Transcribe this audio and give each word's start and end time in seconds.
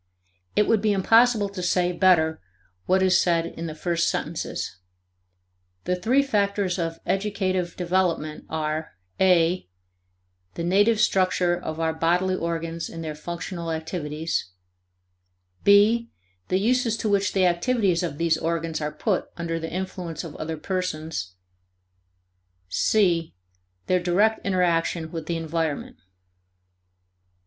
It 0.55 0.67
would 0.67 0.81
be 0.81 0.93
impossible 0.93 1.47
to 1.49 1.61
say 1.61 1.91
better 1.91 2.41
what 2.87 3.03
is 3.03 3.21
said 3.21 3.45
in 3.45 3.67
the 3.67 3.75
first 3.75 4.09
sentences. 4.09 4.77
The 5.83 5.95
three 5.95 6.23
factors 6.23 6.79
of 6.79 6.97
educative 7.05 7.75
development 7.77 8.45
are 8.49 8.97
(a) 9.19 9.69
the 10.55 10.63
native 10.63 10.99
structure 10.99 11.55
of 11.55 11.79
our 11.79 11.93
bodily 11.93 12.33
organs 12.35 12.89
and 12.89 13.03
their 13.03 13.13
functional 13.13 13.71
activities; 13.71 14.49
(b) 15.63 16.09
the 16.47 16.57
uses 16.59 16.97
to 16.97 17.07
which 17.07 17.33
the 17.33 17.45
activities 17.45 18.01
of 18.01 18.17
these 18.17 18.39
organs 18.39 18.81
are 18.81 18.91
put 18.91 19.29
under 19.37 19.59
the 19.59 19.69
influence 19.71 20.23
of 20.23 20.35
other 20.37 20.57
persons; 20.57 21.35
(c) 22.69 23.35
their 23.85 23.99
direct 23.99 24.43
interaction 24.43 25.11
with 25.11 25.27
the 25.27 25.37
environment. 25.37 25.97